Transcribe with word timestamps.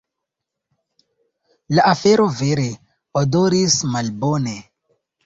La 1.79 1.85
afero 1.89 2.25
vere 2.39 2.65
odoris 3.21 3.77
malbone. 3.97 4.57